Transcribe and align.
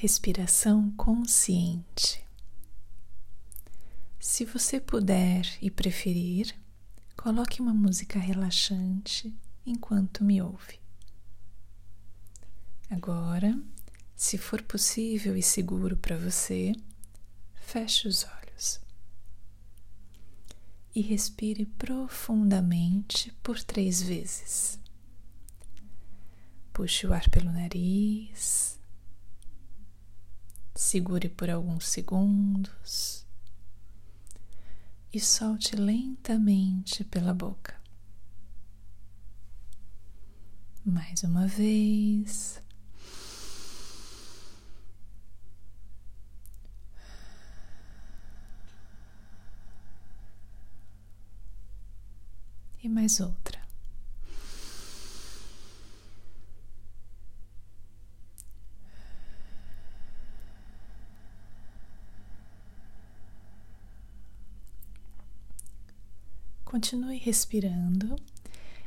respiração 0.00 0.90
consciente. 0.92 2.24
Se 4.18 4.46
você 4.46 4.80
puder 4.80 5.46
e 5.60 5.70
preferir, 5.70 6.56
coloque 7.14 7.60
uma 7.60 7.74
música 7.74 8.18
relaxante 8.18 9.30
enquanto 9.66 10.24
me 10.24 10.40
ouve. 10.40 10.80
Agora, 12.88 13.60
se 14.16 14.38
for 14.38 14.62
possível 14.62 15.36
e 15.36 15.42
seguro 15.42 15.98
para 15.98 16.16
você, 16.16 16.72
feche 17.52 18.08
os 18.08 18.24
olhos 18.24 18.80
e 20.94 21.02
respire 21.02 21.66
profundamente 21.66 23.34
por 23.42 23.62
três 23.62 24.00
vezes. 24.00 24.80
Puxe 26.72 27.06
o 27.06 27.12
ar 27.12 27.28
pelo 27.28 27.52
nariz 27.52 28.79
segure 30.80 31.28
por 31.28 31.50
alguns 31.50 31.86
segundos 31.88 33.26
e 35.12 35.20
solte 35.20 35.76
lentamente 35.76 37.04
pela 37.04 37.34
boca. 37.34 37.78
Mais 40.82 41.22
uma 41.22 41.46
vez. 41.46 42.62
E 52.82 52.88
mais 52.88 53.20
outra. 53.20 53.49
Continue 66.70 67.18
respirando 67.18 68.14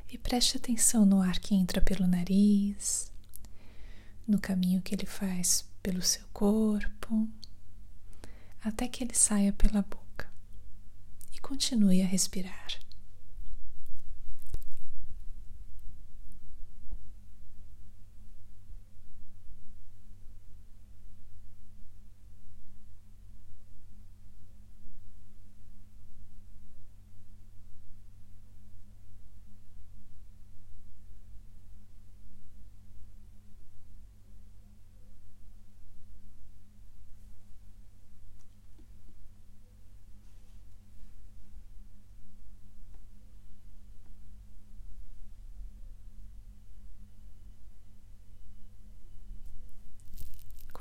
e 0.09 0.17
preste 0.17 0.55
atenção 0.55 1.05
no 1.05 1.21
ar 1.21 1.37
que 1.37 1.53
entra 1.53 1.81
pelo 1.81 2.07
nariz, 2.07 3.11
no 4.25 4.39
caminho 4.39 4.81
que 4.81 4.95
ele 4.95 5.05
faz 5.05 5.69
pelo 5.81 6.01
seu 6.01 6.23
corpo, 6.31 7.27
até 8.61 8.87
que 8.87 9.03
ele 9.03 9.13
saia 9.13 9.51
pela 9.51 9.81
boca. 9.81 10.31
E 11.35 11.41
continue 11.41 12.01
a 12.01 12.05
respirar. 12.05 12.79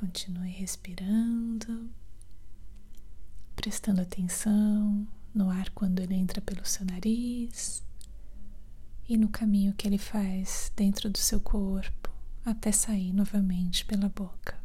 Continue 0.03 0.49
respirando, 0.49 1.89
prestando 3.55 4.01
atenção 4.01 5.07
no 5.33 5.49
ar 5.49 5.69
quando 5.69 6.01
ele 6.01 6.13
entra 6.13 6.41
pelo 6.41 6.65
seu 6.65 6.85
nariz 6.85 7.81
e 9.07 9.15
no 9.15 9.29
caminho 9.29 9.73
que 9.73 9.87
ele 9.87 9.97
faz 9.97 10.73
dentro 10.75 11.09
do 11.09 11.17
seu 11.17 11.39
corpo 11.39 12.09
até 12.43 12.69
sair 12.69 13.13
novamente 13.13 13.85
pela 13.85 14.09
boca. 14.09 14.61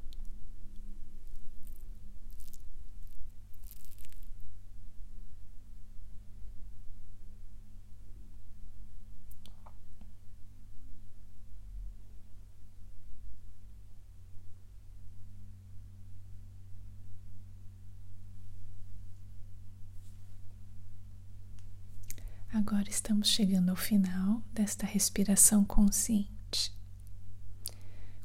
Agora 22.59 22.91
estamos 22.91 23.29
chegando 23.29 23.69
ao 23.69 23.77
final 23.77 24.43
desta 24.53 24.85
respiração 24.85 25.65
consciente. 25.65 26.75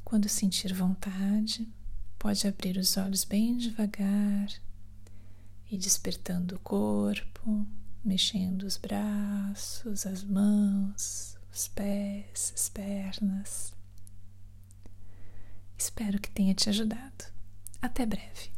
Quando 0.04 0.28
sentir 0.28 0.74
vontade, 0.74 1.72
pode 2.18 2.44
abrir 2.44 2.76
os 2.76 2.96
olhos 2.96 3.22
bem 3.22 3.56
devagar 3.56 4.48
e 5.70 5.78
despertando 5.78 6.56
o 6.56 6.58
corpo, 6.58 7.64
mexendo 8.04 8.64
os 8.64 8.76
braços, 8.76 10.04
as 10.04 10.24
mãos, 10.24 11.38
os 11.52 11.68
pés, 11.68 12.52
as 12.56 12.68
pernas. 12.68 13.72
Espero 15.78 16.20
que 16.20 16.28
tenha 16.32 16.54
te 16.54 16.68
ajudado. 16.68 17.24
Até 17.80 18.04
breve. 18.04 18.50